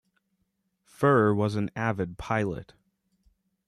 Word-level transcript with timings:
Furrer 0.83 1.35
was 1.35 1.55
an 1.55 1.69
avid 1.75 2.17
pilot. 2.17 2.73